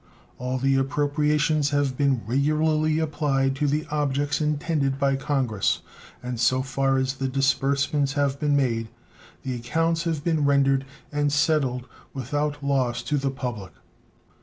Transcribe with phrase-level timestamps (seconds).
[0.39, 5.83] All the appropriations have been regularly applied to the objects intended by Congress,
[6.23, 8.89] and so far as the disbursements have been made
[9.43, 13.73] the accounts have been rendered and settled without loss to the public.